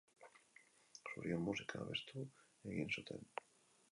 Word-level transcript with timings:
Zurien 1.09 1.43
musika 1.49 1.83
beztu 1.91 2.25
egin 2.71 2.93
zuten. 2.97 3.29